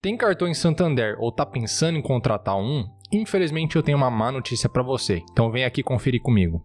Tem 0.00 0.16
cartão 0.16 0.46
em 0.46 0.54
Santander 0.54 1.16
ou 1.18 1.32
tá 1.32 1.44
pensando 1.44 1.98
em 1.98 2.02
contratar 2.02 2.56
um? 2.56 2.84
Infelizmente 3.10 3.74
eu 3.74 3.82
tenho 3.82 3.98
uma 3.98 4.08
má 4.08 4.30
notícia 4.30 4.68
para 4.68 4.80
você. 4.80 5.24
Então 5.32 5.50
vem 5.50 5.64
aqui 5.64 5.82
conferir 5.82 6.22
comigo. 6.22 6.64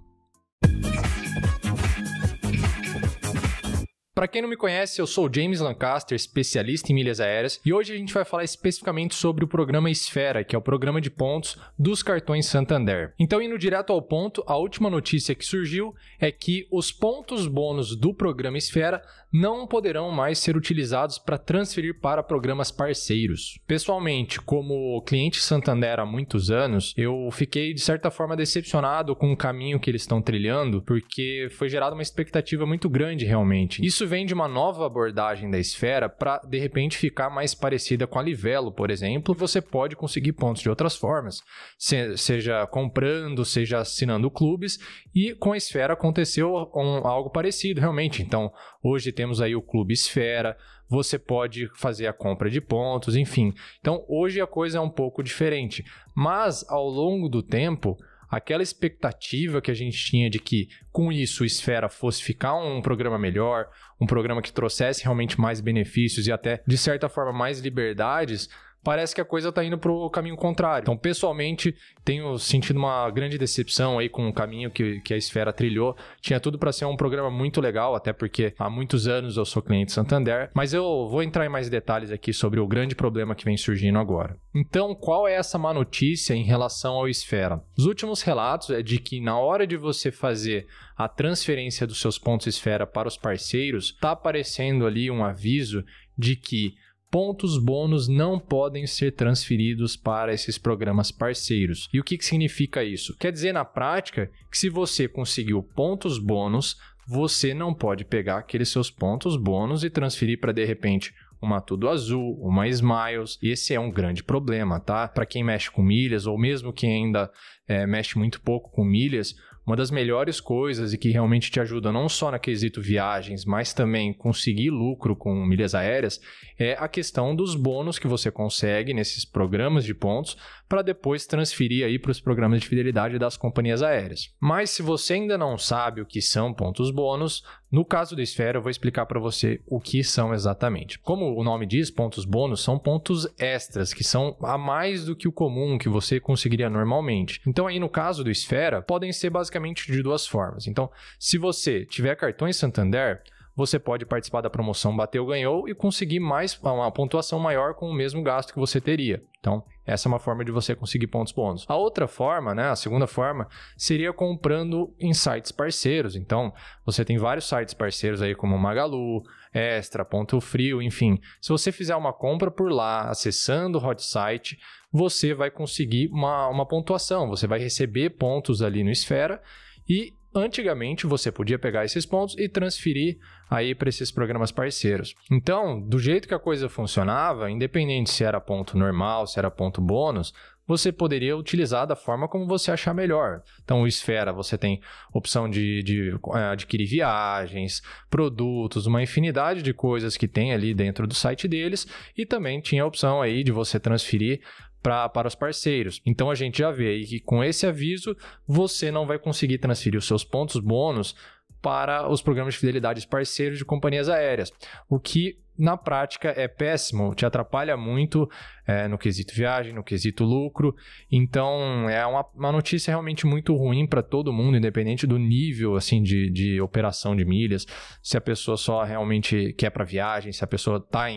Para 4.14 4.28
quem 4.28 4.44
não 4.44 4.48
me 4.48 4.56
conhece, 4.56 5.02
eu 5.02 5.08
sou 5.08 5.28
James 5.34 5.60
Lancaster, 5.60 6.16
especialista 6.16 6.92
em 6.92 6.96
milhas 6.96 7.20
aéreas, 7.20 7.60
e 7.66 7.74
hoje 7.74 7.92
a 7.92 7.98
gente 7.98 8.14
vai 8.14 8.24
falar 8.24 8.44
especificamente 8.44 9.16
sobre 9.16 9.44
o 9.44 9.48
programa 9.48 9.90
Esfera, 9.90 10.44
que 10.44 10.56
é 10.56 10.58
o 10.58 10.62
programa 10.62 11.02
de 11.02 11.10
pontos 11.10 11.58
dos 11.78 12.04
cartões 12.04 12.46
Santander. 12.46 13.16
Então, 13.20 13.42
indo 13.42 13.58
direto 13.58 13.92
ao 13.92 14.02
ponto, 14.02 14.44
a 14.46 14.56
última 14.56 14.88
notícia 14.88 15.34
que 15.34 15.44
surgiu 15.44 15.96
é 16.20 16.32
que 16.32 16.68
os 16.72 16.92
pontos 16.92 17.48
bônus 17.48 17.98
do 17.98 18.14
programa 18.14 18.58
Esfera 18.58 19.02
não 19.34 19.66
poderão 19.66 20.12
mais 20.12 20.38
ser 20.38 20.56
utilizados 20.56 21.18
para 21.18 21.40
transferir 21.40 22.00
para 22.00 22.22
programas 22.22 22.72
parceiros. 22.72 23.60
Pessoalmente, 23.66 24.40
como 24.40 25.02
cliente 25.02 25.42
Santander 25.42 26.00
há 26.00 26.06
muitos 26.06 26.52
anos, 26.52 26.94
eu 26.96 27.30
fiquei 27.32 27.74
de 27.74 27.82
certa 27.82 28.12
forma 28.12 28.36
decepcionado 28.36 29.16
com 29.16 29.32
o 29.32 29.38
caminho 29.38 29.80
que 29.80 29.90
eles 29.90 30.04
estão 30.04 30.22
trilhando, 30.22 30.84
porque 30.84 31.48
foi 31.58 31.68
gerada 31.68 31.96
uma 31.96 32.04
expectativa 32.04 32.66
muito 32.66 32.88
grande 32.88 33.26
realmente. 33.26 33.84
Isso 33.84 34.06
vem 34.06 34.26
de 34.26 34.34
uma 34.34 34.48
nova 34.48 34.86
abordagem 34.86 35.50
da 35.50 35.58
esfera 35.58 36.08
para 36.08 36.38
de 36.40 36.60
repente 36.60 36.98
ficar 36.98 37.32
mais 37.32 37.56
parecida 37.56 38.06
com 38.06 38.20
a 38.20 38.22
Livelo, 38.22 38.72
por 38.72 38.92
exemplo. 38.92 39.34
Você 39.34 39.62
pode 39.62 39.96
conseguir 39.96 40.34
pontos 40.34 40.62
de 40.62 40.70
outras 40.70 40.96
formas, 40.96 41.42
seja 41.78 42.68
comprando, 42.68 43.44
seja 43.44 43.80
assinando 43.80 44.30
clubes, 44.30 44.78
e 45.16 45.34
com 45.34 45.54
a 45.54 45.58
esfera 45.58 45.94
aconteceu 45.94 46.54
um, 46.76 47.08
algo 47.08 47.32
parecido 47.32 47.82
realmente. 47.82 48.22
Então, 48.22 48.52
hoje 48.84 49.12
tem 49.12 49.24
temos 49.24 49.40
aí 49.40 49.56
o 49.56 49.62
Clube 49.62 49.94
Esfera, 49.94 50.58
você 50.90 51.18
pode 51.18 51.70
fazer 51.76 52.08
a 52.08 52.14
compra 52.14 52.50
de 52.50 52.60
pontos, 52.60 53.16
enfim. 53.16 53.54
Então, 53.80 54.04
hoje 54.06 54.42
a 54.42 54.46
coisa 54.46 54.80
é 54.80 54.82
um 54.82 54.90
pouco 54.90 55.24
diferente, 55.24 55.86
mas 56.14 56.66
ao 56.68 56.90
longo 56.90 57.30
do 57.30 57.42
tempo, 57.42 57.98
aquela 58.30 58.62
expectativa 58.62 59.62
que 59.62 59.72
a 59.72 59.74
gente 59.74 59.98
tinha 59.98 60.30
de 60.30 60.40
que 60.40 60.68
com 60.92 61.10
isso 61.10 61.44
o 61.44 61.46
Esfera 61.46 61.88
fosse 61.88 62.22
ficar 62.22 62.56
um 62.56 62.82
programa 62.82 63.18
melhor, 63.18 63.70
um 63.98 64.06
programa 64.06 64.42
que 64.42 64.52
trouxesse 64.52 65.04
realmente 65.04 65.40
mais 65.40 65.62
benefícios 65.62 66.28
e 66.28 66.32
até 66.32 66.62
de 66.68 66.78
certa 66.78 67.08
forma 67.08 67.32
mais 67.32 67.62
liberdades, 67.62 68.50
parece 68.84 69.16
que 69.16 69.22
a 69.22 69.26
coisa 69.26 69.50
está 69.50 69.64
indo 69.64 69.78
para 69.78 69.92
o 69.92 70.10
caminho 70.10 70.36
contrário. 70.36 70.84
Então, 70.84 70.98
pessoalmente, 70.98 71.76
tenho 72.04 72.38
sentido 72.38 72.78
uma 72.78 73.10
grande 73.10 73.38
decepção 73.38 73.98
aí 73.98 74.10
com 74.10 74.28
o 74.28 74.34
caminho 74.34 74.70
que, 74.70 75.00
que 75.02 75.14
a 75.14 75.18
Esfera 75.18 75.54
trilhou. 75.54 75.96
Tinha 76.22 76.40
tudo 76.40 76.60
para 76.60 76.72
ser 76.72 76.86
um 76.86 76.98
programa 76.98 77.32
muito 77.32 77.62
legal, 77.62 77.96
até 77.96 78.12
porque 78.12 78.54
há 78.60 78.70
muitos 78.70 79.08
anos 79.08 79.38
eu 79.38 79.46
sou 79.46 79.62
cliente 79.62 79.92
Santander, 79.92 80.52
mas 80.54 80.74
eu 80.74 81.08
vou 81.08 81.24
entrar 81.24 81.46
em 81.46 81.50
mais 81.50 81.70
detalhes 81.70 82.12
aqui 82.12 82.34
sobre 82.34 82.60
o 82.60 82.68
grande 82.68 82.96
problema 82.96 83.36
que 83.36 83.46
vem 83.46 83.58
surgindo 83.58 83.98
agora. 83.98 84.38
Então, 84.54 84.94
qual 84.94 85.28
é 85.28 85.34
essa 85.34 85.58
má 85.58 85.74
notícia 85.74 86.34
em 86.34 86.44
relação 86.44 86.94
ao 86.94 87.08
Esfera? 87.08 87.64
Os 87.78 87.86
últimos 87.86 88.22
relatos 88.22 88.70
é 88.70 88.82
de 88.82 89.00
que 89.00 89.20
na 89.20 89.38
hora 89.38 89.66
de 89.66 89.78
você 89.78 90.12
fazer 90.12 90.68
a 90.96 91.08
transferência 91.08 91.88
dos 91.88 92.00
seus 92.00 92.20
pontos 92.20 92.48
Esfera 92.48 92.86
para 92.86 93.08
os 93.08 93.18
parceiros, 93.18 93.86
está 93.86 94.12
aparecendo 94.12 94.86
ali 94.86 95.10
um 95.10 95.24
aviso 95.24 95.84
de 96.18 96.36
que 96.36 96.76
pontos 97.14 97.60
bônus 97.60 98.08
não 98.08 98.40
podem 98.40 98.88
ser 98.88 99.12
transferidos 99.12 99.96
para 99.96 100.34
esses 100.34 100.58
programas 100.58 101.12
parceiros. 101.12 101.88
E 101.94 102.00
o 102.00 102.04
que, 102.04 102.18
que 102.18 102.26
significa 102.26 102.84
isso? 102.84 103.16
Quer 103.20 103.32
dizer, 103.32 103.54
na 103.54 103.64
prática, 103.64 104.32
que 104.50 104.58
se 104.58 104.68
você 104.68 105.08
conseguiu 105.08 105.62
pontos 105.62 106.18
bônus, 106.18 106.76
você 107.08 107.54
não 107.54 107.72
pode 107.72 108.04
pegar 108.04 108.40
aqueles 108.40 108.70
seus 108.70 108.90
pontos 108.90 109.38
bônus 109.38 109.84
e 109.84 109.92
transferir 109.92 110.40
para 110.40 110.52
de 110.52 110.66
repente 110.66 111.14
uma 111.40 111.62
Tudo 111.62 111.88
Azul, 111.88 112.36
uma 112.42 112.68
Smiles. 112.68 113.38
Esse 113.44 113.76
é 113.76 113.80
um 113.80 113.92
grande 113.92 114.24
problema, 114.24 114.80
tá? 114.80 115.08
Para 115.08 115.28
quem 115.28 115.44
mexe 115.44 115.70
com 115.70 115.84
milhas 115.84 116.26
ou 116.26 116.36
mesmo 116.36 116.74
quem 116.74 117.06
ainda 117.06 117.30
é, 117.68 117.86
mexe 117.86 118.18
muito 118.18 118.42
pouco 118.42 118.72
com 118.72 118.84
milhas, 118.84 119.36
uma 119.66 119.76
das 119.76 119.90
melhores 119.90 120.42
coisas 120.42 120.94
e 120.94 120.98
que 120.98 121.10
realmente 121.10 121.50
te 121.50 121.60
ajuda 121.60 121.92
não 121.92 122.10
só 122.10 122.30
na 122.30 122.40
quesito 122.40 122.82
viagens, 122.82 123.46
mas 123.46 123.74
também 123.74 124.14
conseguir 124.14 124.70
lucro 124.70 125.16
com 125.16 125.34
milhas 125.46 125.74
aéreas, 125.74 126.20
é 126.60 126.74
a 126.74 126.88
questão 126.88 127.36
dos 127.36 127.56
bônus 127.56 127.98
que 127.98 128.08
você 128.08 128.30
consegue 128.30 128.94
nesses 128.94 129.26
programas 129.26 129.86
de 129.86 129.94
pontos 129.94 130.38
para 130.68 130.82
depois 130.82 131.26
transferir 131.26 131.86
aí 131.86 131.98
para 131.98 132.12
os 132.12 132.20
programas 132.20 132.62
de 132.62 132.68
fidelidade 132.68 133.18
das 133.18 133.38
companhias 133.38 133.82
aéreas. 133.82 134.34
Mas 134.40 134.70
se 134.70 134.82
você 134.82 135.14
ainda 135.14 135.38
não 135.38 135.58
sabe 135.58 136.02
o 136.02 136.06
que 136.06 136.22
são 136.22 136.54
pontos 136.54 136.92
bônus, 136.92 137.44
no 137.74 137.84
caso 137.84 138.16
do 138.16 138.22
Esfera 138.22 138.60
eu 138.60 138.62
vou 138.62 138.70
explicar 138.70 139.08
para 139.08 139.20
você 139.20 139.60
o 139.66 139.80
que 139.80 140.04
são 140.04 140.32
exatamente. 140.32 141.00
Como 141.00 141.36
o 141.36 141.44
nome 141.44 141.66
diz, 141.66 141.90
pontos 141.90 142.24
bônus 142.24 142.62
são 142.62 142.78
pontos 142.78 143.28
extras, 143.40 143.96
que 143.96 144.04
são 144.04 144.38
a 144.44 144.60
mais 144.60 145.06
do 145.06 145.16
que 145.16 145.28
o 145.28 145.32
comum 145.32 145.80
que 145.80 145.90
você 145.90 146.20
conseguiria 146.20 146.70
normalmente. 146.70 147.42
Então 147.48 147.66
aí 147.66 147.80
no 147.80 147.90
caso 147.90 148.24
do 148.24 148.30
Esfera, 148.30 148.80
podem 148.80 149.12
ser 149.12 149.32
basicamente 149.32 149.92
de 149.92 150.04
duas 150.04 150.28
formas. 150.28 150.68
Então, 150.68 150.88
se 151.18 151.40
você 151.40 151.84
tiver 151.84 152.16
cartões 152.16 152.58
Santander, 152.58 153.24
você 153.56 153.80
pode 153.80 154.06
participar 154.06 154.42
da 154.42 154.52
promoção 154.52 154.96
Bateu 154.96 155.26
Ganhou 155.26 155.68
e 155.68 155.74
conseguir 155.74 156.20
mais 156.20 156.56
uma 156.62 156.92
pontuação 156.92 157.40
maior 157.40 157.74
com 157.74 157.90
o 157.90 157.94
mesmo 157.94 158.22
gasto 158.22 158.54
que 158.54 158.60
você 158.60 158.80
teria. 158.80 159.24
Então, 159.40 159.64
essa 159.86 160.08
é 160.08 160.10
uma 160.10 160.20
forma 160.20 160.46
de 160.46 160.52
você 160.52 160.76
conseguir 160.76 161.08
pontos 161.08 161.34
bônus. 161.34 161.66
A 161.68 161.76
outra 161.76 162.08
forma, 162.08 162.56
né, 162.56 162.70
a 162.70 162.76
segunda 162.76 163.06
forma, 163.06 163.48
seria 163.76 164.14
comprando 164.14 164.94
em 165.00 165.14
sites 165.14 165.52
parceiros. 165.52 166.16
Então, 166.16 166.54
você 166.86 167.04
tem 167.04 167.18
vários 167.18 167.48
sites 167.48 167.74
parceiros 167.74 168.22
aí 168.22 168.34
como 168.34 168.58
Magalu, 168.58 169.24
Extra, 169.54 170.06
Ponto 170.06 170.40
Frio, 170.40 170.82
enfim. 170.82 171.20
Se 171.42 171.50
você 171.50 171.72
fizer 171.72 171.96
uma 171.96 172.14
compra 172.14 172.50
por 172.50 172.72
lá, 172.72 173.10
acessando 173.10 173.78
o 173.78 173.86
hot 173.86 174.04
site, 174.04 174.58
você 174.92 175.34
vai 175.34 175.52
conseguir 175.52 176.08
uma, 176.12 176.48
uma 176.48 176.66
pontuação, 176.66 177.28
você 177.28 177.46
vai 177.46 177.60
receber 177.60 178.12
pontos 178.12 178.62
ali 178.62 178.84
no 178.84 178.92
Esfera 178.92 179.42
e 179.88 180.16
Antigamente 180.36 181.06
você 181.06 181.32
podia 181.32 181.60
pegar 181.60 181.86
esses 181.86 182.06
pontos 182.06 182.36
e 182.38 182.50
transferir 182.50 183.20
aí 183.50 183.76
para 183.76 183.90
esses 183.90 184.12
programas 184.12 184.52
parceiros. 184.52 185.14
Então, 185.32 185.80
do 185.80 186.00
jeito 186.00 186.28
que 186.28 186.34
a 186.34 186.40
coisa 186.40 186.68
funcionava, 186.68 187.52
independente 187.52 188.10
se 188.10 188.24
era 188.24 188.42
ponto 188.42 188.78
normal, 188.78 189.28
se 189.28 189.38
era 189.38 189.52
ponto 189.52 189.80
bônus, 189.80 190.34
você 190.66 190.92
poderia 190.92 191.36
utilizar 191.36 191.86
da 191.86 191.96
forma 191.96 192.28
como 192.28 192.48
você 192.48 192.72
achar 192.72 192.94
melhor. 192.94 193.42
Então, 193.64 193.82
o 193.82 193.88
Esfera, 193.88 194.32
você 194.32 194.58
tem 194.58 194.82
opção 195.14 195.50
de, 195.50 195.84
de 195.84 196.18
é, 196.34 196.46
adquirir 196.52 196.88
viagens, 196.88 197.82
produtos, 198.10 198.88
uma 198.88 199.04
infinidade 199.04 199.62
de 199.62 199.74
coisas 199.74 200.16
que 200.16 200.28
tem 200.28 200.54
ali 200.54 200.74
dentro 200.74 201.06
do 201.06 201.14
site 201.14 201.48
deles, 201.48 201.86
e 202.18 202.26
também 202.26 202.62
tinha 202.62 202.84
a 202.84 202.88
opção 202.88 203.22
aí 203.22 203.44
de 203.44 203.52
você 203.52 203.80
transferir 203.80 204.42
pra, 204.84 205.08
para 205.08 205.28
os 205.28 205.34
parceiros. 205.34 206.02
Então 206.06 206.30
a 206.30 206.36
gente 206.36 206.60
já 206.60 206.70
vê 206.70 206.90
aí 206.90 207.06
que 207.06 207.20
com 207.22 207.44
esse 207.44 207.66
aviso 207.66 208.16
você 208.46 208.92
não 208.92 209.08
vai 209.08 209.18
conseguir 209.18 209.58
transferir 209.58 209.98
os 209.98 210.06
seus 210.06 210.24
pontos 210.24 210.60
bônus 210.60 211.16
para 211.62 212.10
os 212.10 212.22
programas 212.22 212.54
de 212.54 212.60
fidelidade 212.60 213.08
parceiros 213.08 213.58
de 213.58 213.64
companhias 213.64 214.10
aéreas, 214.10 214.52
o 214.90 215.00
que 215.00 215.40
na 215.58 215.78
prática 215.78 216.34
é 216.36 216.48
péssimo, 216.48 217.14
te 217.14 217.26
atrapalha 217.26 217.78
muito 217.78 218.30
é, 218.66 218.88
no 218.88 218.98
quesito 218.98 219.34
viagem, 219.36 219.74
no 219.74 219.84
quesito 219.84 220.24
lucro. 220.24 220.76
Então 221.12 221.90
é 221.90 222.06
uma, 222.06 222.26
uma 222.34 222.52
notícia 222.52 222.92
realmente 222.92 223.26
muito 223.26 223.56
ruim 223.56 223.86
para 223.86 224.02
todo 224.02 224.34
mundo, 224.34 224.58
independente 224.58 225.06
do 225.06 225.18
nível 225.18 225.76
assim 225.76 226.02
de, 226.02 226.30
de 226.30 226.62
operação 226.62 227.16
de 227.16 227.24
milhas. 227.24 227.66
Se 228.02 228.18
a 228.18 228.22
pessoa 228.22 228.58
só 228.58 228.84
realmente 228.84 229.54
quer 229.54 229.70
para 229.70 229.86
viagem, 229.86 230.32
se 230.32 230.44
a 230.44 230.48
pessoa 230.48 230.78
está 230.78 231.08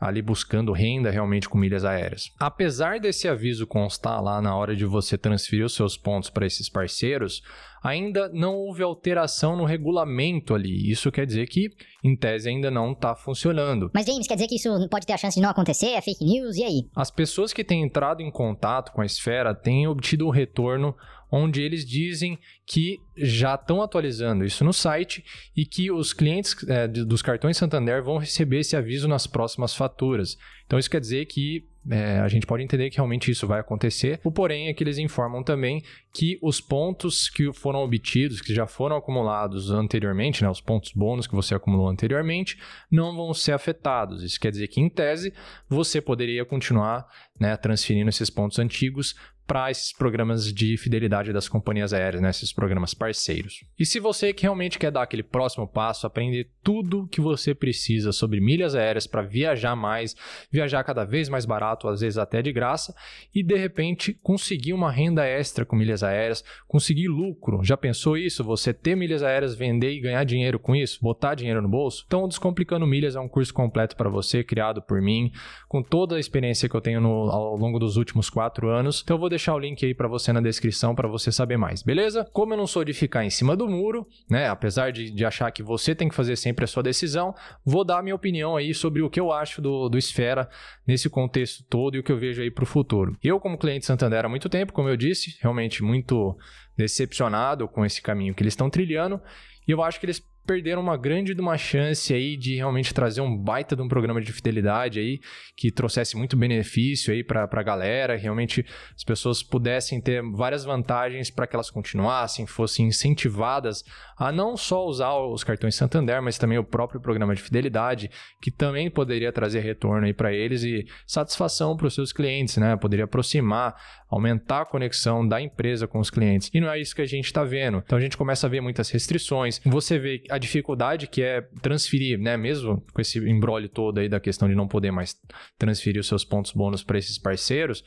ali 0.00 0.20
buscando 0.20 0.72
renda 0.72 1.10
realmente 1.10 1.48
com 1.48 1.56
milhas 1.58 1.84
aéreas. 1.84 2.32
Apesar 2.40 2.98
desse 2.98 3.28
aviso 3.28 3.66
constar 3.66 4.22
lá 4.22 4.40
na 4.42 4.56
hora 4.56 4.74
de 4.74 4.84
você 4.84 5.16
transferir 5.16 5.64
os 5.64 5.74
seus 5.74 5.96
pontos 5.96 6.30
para 6.30 6.46
esses 6.46 6.68
parceiros, 6.68 7.42
ainda 7.82 8.28
não 8.28 8.54
houve 8.54 8.82
alteração 8.82 9.56
no 9.56 9.64
regulamento 9.64 10.54
ali. 10.54 10.90
Isso 10.90 11.10
quer 11.10 11.26
dizer 11.26 11.46
que, 11.48 11.70
em 12.02 12.16
tese, 12.16 12.48
ainda 12.48 12.70
não 12.70 12.92
está 12.92 13.14
funcionando. 13.14 13.51
Mas, 13.92 14.06
James, 14.06 14.26
quer 14.26 14.34
dizer 14.34 14.48
que 14.48 14.56
isso 14.56 14.88
pode 14.88 15.06
ter 15.06 15.12
a 15.12 15.16
chance 15.16 15.36
de 15.36 15.42
não 15.42 15.50
acontecer? 15.50 15.90
É 15.90 16.00
fake 16.00 16.24
news? 16.24 16.56
E 16.56 16.64
aí? 16.64 16.88
As 16.94 17.10
pessoas 17.10 17.52
que 17.52 17.64
têm 17.64 17.82
entrado 17.82 18.22
em 18.22 18.30
contato 18.30 18.92
com 18.92 19.00
a 19.00 19.06
esfera 19.06 19.54
têm 19.54 19.86
obtido 19.86 20.26
um 20.26 20.30
retorno 20.30 20.94
onde 21.30 21.62
eles 21.62 21.86
dizem 21.86 22.38
que 22.66 23.00
já 23.16 23.54
estão 23.54 23.80
atualizando 23.80 24.44
isso 24.44 24.62
no 24.62 24.72
site 24.72 25.24
e 25.56 25.64
que 25.64 25.90
os 25.90 26.12
clientes 26.12 26.54
é, 26.68 26.86
dos 26.86 27.22
cartões 27.22 27.56
Santander 27.56 28.02
vão 28.02 28.18
receber 28.18 28.60
esse 28.60 28.76
aviso 28.76 29.08
nas 29.08 29.26
próximas 29.26 29.74
faturas. 29.74 30.36
Então 30.66 30.78
isso 30.78 30.90
quer 30.90 31.00
dizer 31.00 31.24
que 31.24 31.66
é, 31.90 32.20
a 32.20 32.28
gente 32.28 32.46
pode 32.46 32.62
entender 32.62 32.90
que 32.90 32.96
realmente 32.96 33.30
isso 33.30 33.46
vai 33.46 33.60
acontecer. 33.60 34.20
O 34.22 34.30
porém 34.30 34.68
é 34.68 34.74
que 34.74 34.84
eles 34.84 34.98
informam 34.98 35.42
também 35.42 35.82
que 36.12 36.38
os 36.42 36.60
pontos 36.60 37.28
que 37.28 37.52
foram 37.52 37.80
obtidos, 37.80 38.40
que 38.40 38.54
já 38.54 38.66
foram 38.66 38.96
acumulados 38.96 39.70
anteriormente, 39.70 40.42
né, 40.42 40.50
os 40.50 40.60
pontos 40.60 40.92
bônus 40.92 41.26
que 41.26 41.34
você 41.34 41.54
acumulou 41.54 41.88
anteriormente, 41.88 42.58
não 42.90 43.16
vão 43.16 43.34
ser 43.34 43.52
afetados. 43.52 44.22
Isso 44.22 44.38
quer 44.38 44.50
dizer 44.50 44.68
que, 44.68 44.80
em 44.80 44.88
tese, 44.88 45.32
você 45.68 46.00
poderia 46.00 46.44
continuar 46.44 47.06
né, 47.42 47.56
transferindo 47.56 48.08
esses 48.08 48.30
pontos 48.30 48.58
antigos 48.60 49.16
para 49.46 49.70
esses 49.70 49.92
programas 49.92 50.52
de 50.52 50.76
fidelidade 50.76 51.32
das 51.32 51.48
companhias 51.48 51.92
aéreas, 51.92 52.22
né? 52.22 52.30
esses 52.30 52.52
programas 52.52 52.94
parceiros. 52.94 53.64
E 53.78 53.84
se 53.84 53.98
você 53.98 54.32
que 54.32 54.42
realmente 54.44 54.78
quer 54.78 54.90
dar 54.90 55.02
aquele 55.02 55.22
próximo 55.22 55.66
passo, 55.66 56.06
aprender 56.06 56.48
tudo 56.62 57.08
que 57.08 57.20
você 57.20 57.54
precisa 57.54 58.12
sobre 58.12 58.40
milhas 58.40 58.74
aéreas 58.74 59.06
para 59.06 59.22
viajar 59.22 59.74
mais, 59.74 60.16
viajar 60.50 60.82
cada 60.84 61.04
vez 61.04 61.28
mais 61.28 61.44
barato, 61.44 61.88
às 61.88 62.00
vezes 62.00 62.18
até 62.18 62.40
de 62.40 62.52
graça, 62.52 62.94
e 63.34 63.42
de 63.42 63.56
repente 63.56 64.14
conseguir 64.22 64.72
uma 64.72 64.90
renda 64.90 65.26
extra 65.26 65.66
com 65.66 65.76
milhas 65.76 66.02
aéreas, 66.02 66.44
conseguir 66.68 67.08
lucro. 67.08 67.62
Já 67.64 67.76
pensou 67.76 68.16
isso? 68.16 68.44
Você 68.44 68.72
ter 68.72 68.96
milhas 68.96 69.22
aéreas, 69.22 69.54
vender 69.54 69.92
e 69.92 70.00
ganhar 70.00 70.24
dinheiro 70.24 70.58
com 70.58 70.74
isso, 70.74 71.00
botar 71.02 71.34
dinheiro 71.34 71.60
no 71.60 71.68
bolso? 71.68 72.04
Então, 72.06 72.28
Descomplicando 72.28 72.86
Milhas 72.86 73.16
é 73.16 73.20
um 73.20 73.28
curso 73.28 73.52
completo 73.52 73.96
para 73.96 74.08
você, 74.08 74.44
criado 74.44 74.80
por 74.80 75.02
mim, 75.02 75.32
com 75.68 75.82
toda 75.82 76.16
a 76.16 76.20
experiência 76.20 76.68
que 76.68 76.74
eu 76.74 76.80
tenho 76.80 77.00
no, 77.00 77.26
ao 77.32 77.56
longo 77.56 77.78
dos 77.78 77.96
últimos 77.96 78.28
quatro 78.28 78.68
anos. 78.68 79.00
Então, 79.02 79.16
eu 79.16 79.20
vou 79.20 79.30
deixar 79.30 79.54
o 79.54 79.58
link 79.58 79.84
aí 79.84 79.94
para 79.94 80.06
você 80.06 80.32
na 80.32 80.40
descrição 80.40 80.94
para 80.94 81.08
você 81.08 81.32
saber 81.32 81.56
mais, 81.56 81.82
beleza? 81.82 82.28
Como 82.32 82.52
eu 82.52 82.58
não 82.58 82.66
sou 82.66 82.84
de 82.84 82.92
ficar 82.92 83.24
em 83.24 83.30
cima 83.30 83.56
do 83.56 83.66
muro, 83.66 84.06
né? 84.28 84.48
Apesar 84.48 84.92
de, 84.92 85.10
de 85.10 85.24
achar 85.24 85.50
que 85.50 85.62
você 85.62 85.94
tem 85.94 86.08
que 86.08 86.14
fazer 86.14 86.36
sempre 86.36 86.64
a 86.64 86.68
sua 86.68 86.82
decisão, 86.82 87.34
vou 87.64 87.84
dar 87.84 88.00
a 88.00 88.02
minha 88.02 88.14
opinião 88.14 88.54
aí 88.54 88.74
sobre 88.74 89.00
o 89.00 89.08
que 89.08 89.18
eu 89.18 89.32
acho 89.32 89.62
do, 89.62 89.88
do 89.88 89.96
Esfera 89.96 90.48
nesse 90.86 91.08
contexto 91.08 91.64
todo 91.70 91.96
e 91.96 92.00
o 92.00 92.02
que 92.02 92.12
eu 92.12 92.18
vejo 92.18 92.42
aí 92.42 92.50
para 92.50 92.64
o 92.64 92.66
futuro. 92.66 93.16
Eu, 93.22 93.40
como 93.40 93.56
cliente 93.56 93.86
Santander 93.86 94.26
há 94.26 94.28
muito 94.28 94.50
tempo, 94.50 94.72
como 94.72 94.90
eu 94.90 94.96
disse, 94.96 95.38
realmente 95.40 95.82
muito 95.82 96.36
decepcionado 96.76 97.66
com 97.66 97.84
esse 97.84 98.02
caminho 98.02 98.34
que 98.34 98.42
eles 98.42 98.52
estão 98.52 98.68
trilhando. 98.68 99.20
E 99.66 99.70
eu 99.70 99.82
acho 99.82 99.98
que 99.98 100.06
eles 100.06 100.22
perderam 100.46 100.82
uma 100.82 100.96
grande 100.96 101.34
de 101.34 101.40
uma 101.40 101.56
chance 101.56 102.12
aí 102.12 102.36
de 102.36 102.56
realmente 102.56 102.92
trazer 102.92 103.20
um 103.20 103.36
baita 103.36 103.76
de 103.76 103.82
um 103.82 103.88
programa 103.88 104.20
de 104.20 104.32
fidelidade 104.32 104.98
aí 104.98 105.20
que 105.56 105.70
trouxesse 105.70 106.16
muito 106.16 106.36
benefício 106.36 107.12
aí 107.12 107.22
para 107.22 107.48
a 107.50 107.62
galera, 107.62 108.16
realmente 108.16 108.64
as 108.94 109.04
pessoas 109.04 109.42
pudessem 109.42 110.00
ter 110.00 110.22
várias 110.22 110.64
vantagens 110.64 111.30
para 111.30 111.46
que 111.46 111.54
elas 111.54 111.70
continuassem, 111.70 112.46
fossem 112.46 112.86
incentivadas 112.86 113.84
a 114.16 114.30
não 114.30 114.56
só 114.56 114.84
usar 114.86 115.14
os 115.14 115.42
cartões 115.42 115.74
Santander, 115.74 116.22
mas 116.22 116.38
também 116.38 116.58
o 116.58 116.64
próprio 116.64 117.00
programa 117.00 117.34
de 117.34 117.42
fidelidade, 117.42 118.10
que 118.40 118.50
também 118.50 118.90
poderia 118.90 119.32
trazer 119.32 119.60
retorno 119.60 120.06
aí 120.06 120.12
para 120.12 120.32
eles 120.32 120.62
e 120.62 120.86
satisfação 121.06 121.76
para 121.76 121.86
os 121.86 121.94
seus 121.94 122.12
clientes, 122.12 122.56
né? 122.56 122.76
Poderia 122.76 123.04
aproximar, 123.04 123.74
aumentar 124.08 124.62
a 124.62 124.66
conexão 124.66 125.26
da 125.26 125.40
empresa 125.40 125.88
com 125.88 125.98
os 125.98 126.10
clientes. 126.10 126.50
E 126.52 126.60
não 126.60 126.70
é 126.70 126.80
isso 126.80 126.94
que 126.94 127.02
a 127.02 127.06
gente 127.06 127.26
está 127.26 127.42
vendo. 127.42 127.78
Então 127.78 127.98
a 127.98 128.00
gente 128.00 128.16
começa 128.16 128.46
a 128.46 128.50
ver 128.50 128.60
muitas 128.60 128.90
restrições. 128.90 129.60
Você 129.64 129.98
vê 129.98 130.22
a 130.32 130.38
dificuldade 130.38 131.06
que 131.06 131.22
é 131.22 131.42
transferir, 131.60 132.18
né? 132.18 132.36
Mesmo 132.36 132.82
com 132.92 133.00
esse 133.00 133.18
embrólio 133.18 133.68
todo 133.68 133.98
aí 133.98 134.08
da 134.08 134.18
questão 134.18 134.48
de 134.48 134.54
não 134.54 134.66
poder 134.66 134.90
mais 134.90 135.14
transferir 135.58 136.00
os 136.00 136.08
seus 136.08 136.24
pontos 136.24 136.52
bônus 136.52 136.82
para 136.82 136.98
esses 136.98 137.18
parceiros, 137.18 137.84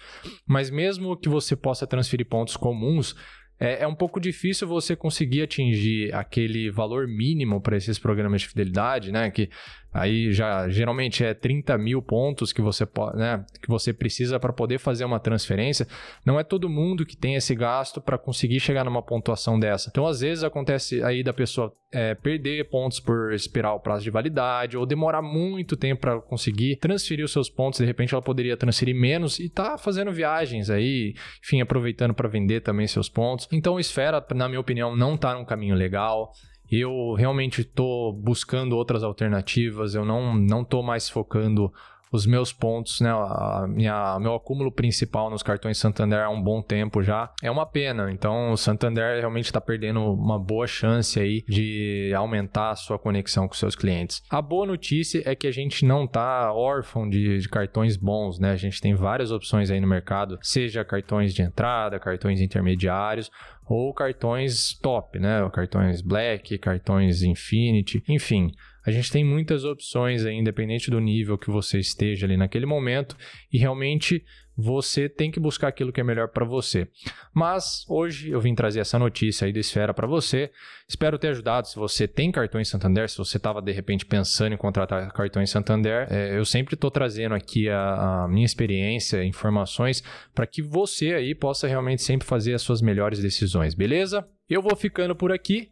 mas 0.47 0.69
mesmo 0.69 1.17
que 1.17 1.27
você 1.27 1.55
possa 1.55 1.87
transferir 1.87 2.27
pontos 2.27 2.55
comuns, 2.55 3.15
é, 3.59 3.83
é, 3.83 3.87
um 3.87 3.95
pouco 3.95 4.19
difícil 4.19 4.67
você 4.67 4.95
conseguir 4.95 5.41
atingir 5.41 6.13
aquele 6.13 6.69
valor 6.69 7.07
mínimo 7.07 7.61
para 7.61 7.77
esses 7.77 7.97
programas 7.97 8.41
de 8.41 8.49
fidelidade, 8.49 9.11
né? 9.11 9.31
Que 9.31 9.49
Aí 9.95 10.33
já 10.33 10.67
geralmente 10.67 11.23
é 11.23 11.33
30 11.33 11.77
mil 11.77 12.01
pontos 12.01 12.51
que 12.51 12.61
você, 12.61 12.85
né, 13.13 13.45
que 13.61 13.69
você 13.69 13.93
precisa 13.93 14.37
para 14.37 14.51
poder 14.51 14.77
fazer 14.77 15.05
uma 15.05 15.21
transferência. 15.21 15.87
Não 16.25 16.37
é 16.37 16.43
todo 16.43 16.69
mundo 16.69 17.05
que 17.05 17.15
tem 17.15 17.35
esse 17.35 17.55
gasto 17.55 18.01
para 18.01 18.17
conseguir 18.17 18.59
chegar 18.59 18.83
numa 18.83 19.01
pontuação 19.01 19.57
dessa. 19.57 19.89
Então, 19.89 20.05
às 20.05 20.19
vezes, 20.19 20.43
acontece 20.43 21.01
aí 21.01 21.23
da 21.23 21.31
pessoa 21.31 21.73
é, 21.93 22.13
perder 22.13 22.69
pontos 22.69 22.99
por 22.99 23.31
esperar 23.31 23.73
o 23.73 23.79
prazo 23.79 24.03
de 24.03 24.09
validade 24.09 24.75
ou 24.75 24.85
demorar 24.85 25.21
muito 25.21 25.77
tempo 25.77 26.01
para 26.01 26.19
conseguir 26.19 26.75
transferir 26.75 27.23
os 27.23 27.31
seus 27.31 27.49
pontos. 27.49 27.79
De 27.79 27.85
repente, 27.85 28.13
ela 28.13 28.21
poderia 28.21 28.57
transferir 28.57 28.93
menos 28.93 29.39
e 29.39 29.47
tá 29.47 29.77
fazendo 29.77 30.11
viagens 30.11 30.69
aí, 30.69 31.13
enfim, 31.41 31.61
aproveitando 31.61 32.13
para 32.13 32.27
vender 32.27 32.59
também 32.59 32.85
seus 32.85 33.07
pontos. 33.07 33.47
Então, 33.49 33.79
Esfera, 33.79 34.21
na 34.35 34.49
minha 34.49 34.59
opinião, 34.59 34.93
não 34.93 35.15
está 35.15 35.33
num 35.33 35.45
caminho 35.45 35.73
legal. 35.73 36.33
Eu 36.79 37.13
realmente 37.13 37.61
estou 37.61 38.11
buscando 38.11 38.75
outras 38.75 39.03
alternativas, 39.03 39.95
eu 39.95 40.03
não 40.03 40.35
não 40.35 40.61
estou 40.61 40.83
mais 40.83 41.09
focando 41.09 41.71
os 42.15 42.25
meus 42.25 42.51
pontos, 42.51 43.01
né, 43.01 43.09
a 43.09 43.65
minha, 43.67 44.17
meu 44.19 44.33
acúmulo 44.33 44.71
principal 44.71 45.29
nos 45.29 45.43
cartões 45.43 45.77
Santander 45.77 46.19
há 46.19 46.29
um 46.29 46.41
bom 46.41 46.61
tempo 46.61 47.03
já. 47.03 47.31
É 47.43 47.51
uma 47.51 47.65
pena. 47.65 48.11
Então, 48.11 48.51
o 48.51 48.57
Santander 48.57 49.19
realmente 49.19 49.45
está 49.45 49.61
perdendo 49.61 50.01
uma 50.13 50.39
boa 50.39 50.65
chance 50.65 51.19
aí 51.19 51.43
de 51.47 52.11
aumentar 52.15 52.71
a 52.71 52.75
sua 52.75 52.97
conexão 52.97 53.47
com 53.47 53.53
seus 53.53 53.75
clientes. 53.75 54.23
A 54.29 54.41
boa 54.41 54.65
notícia 54.65 55.21
é 55.25 55.35
que 55.35 55.47
a 55.47 55.51
gente 55.51 55.85
não 55.85 56.05
está 56.05 56.51
órfão 56.53 57.07
de, 57.07 57.37
de 57.37 57.49
cartões 57.49 57.97
bons, 57.97 58.39
né? 58.39 58.51
A 58.51 58.55
gente 58.55 58.81
tem 58.81 58.95
várias 58.95 59.31
opções 59.31 59.69
aí 59.69 59.79
no 59.79 59.87
mercado, 59.87 60.39
seja 60.41 60.83
cartões 60.83 61.33
de 61.33 61.41
entrada, 61.41 61.99
cartões 61.99 62.41
intermediários 62.41 63.29
ou 63.67 63.93
cartões 63.93 64.77
top, 64.79 65.19
né? 65.19 65.47
Cartões 65.51 66.01
Black, 66.01 66.57
cartões 66.57 67.23
Infinity, 67.23 68.03
enfim. 68.07 68.51
A 68.85 68.91
gente 68.91 69.11
tem 69.11 69.23
muitas 69.23 69.63
opções 69.63 70.25
aí, 70.25 70.35
independente 70.35 70.91
do 70.91 70.99
nível 70.99 71.37
que 71.37 71.49
você 71.49 71.79
esteja 71.79 72.25
ali 72.25 72.37
naquele 72.37 72.65
momento, 72.65 73.17
e 73.51 73.57
realmente 73.57 74.23
você 74.57 75.09
tem 75.09 75.29
que 75.29 75.39
buscar 75.39 75.67
aquilo 75.67 75.91
que 75.91 75.99
é 75.99 76.03
melhor 76.03 76.29
para 76.29 76.45
você. 76.45 76.87
Mas 77.33 77.83
hoje 77.89 78.29
eu 78.29 78.39
vim 78.39 78.55
trazer 78.55 78.79
essa 78.79 78.97
notícia 78.97 79.45
aí 79.45 79.51
do 79.51 79.59
Esfera 79.59 79.93
para 79.93 80.07
você. 80.07 80.49
Espero 80.87 81.19
ter 81.19 81.29
ajudado. 81.29 81.67
Se 81.67 81.75
você 81.75 82.07
tem 82.07 82.31
cartões 82.31 82.69
Santander, 82.69 83.09
se 83.09 83.17
você 83.17 83.37
estava 83.37 83.61
de 83.61 83.71
repente 83.71 84.05
pensando 84.05 84.53
em 84.53 84.57
contratar 84.57 85.11
cartões 85.11 85.49
Santander, 85.49 86.07
é, 86.09 86.37
eu 86.37 86.45
sempre 86.45 86.75
estou 86.75 86.89
trazendo 86.89 87.35
aqui 87.35 87.67
a, 87.69 88.23
a, 88.23 88.27
minha 88.27 88.45
experiência, 88.45 89.25
informações 89.25 90.01
para 90.33 90.47
que 90.47 90.61
você 90.61 91.13
aí 91.13 91.35
possa 91.35 91.67
realmente 91.67 92.01
sempre 92.01 92.25
fazer 92.25 92.53
as 92.53 92.61
suas 92.61 92.81
melhores 92.81 93.19
decisões, 93.19 93.73
beleza? 93.73 94.25
Eu 94.49 94.61
vou 94.61 94.75
ficando 94.75 95.15
por 95.15 95.31
aqui 95.31 95.71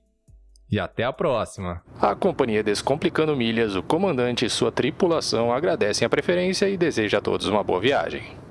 e 0.74 0.80
até 0.80 1.04
a 1.04 1.14
próxima. 1.14 1.84
A 2.02 2.16
companhia 2.16 2.64
Descomplicando 2.64 3.36
Milhas, 3.36 3.76
o 3.76 3.84
comandante 3.84 4.44
e 4.44 4.50
sua 4.50 4.72
tripulação 4.72 5.54
agradecem 5.54 6.04
a 6.04 6.10
preferência 6.10 6.68
e 6.68 6.76
deseja 6.76 7.20
a 7.20 7.22
todos 7.22 7.46
uma 7.46 7.64
boa 7.64 7.80
viagem. 7.80 8.43